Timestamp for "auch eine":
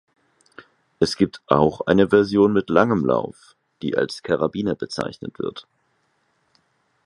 1.45-2.07